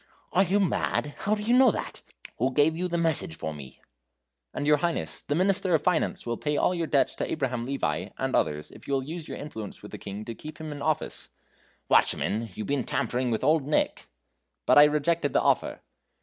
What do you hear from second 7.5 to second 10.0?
Levi and others if you will use your influence with the